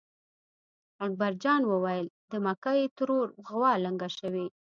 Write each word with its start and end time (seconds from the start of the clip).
اکبر 1.05 1.31
جان 1.43 1.61
وېل: 1.67 2.07
د 2.31 2.33
مکۍ 2.45 2.81
ترور 2.97 3.27
غوا 3.45 3.71
لنګه 3.85 4.09
شوې. 4.17 4.45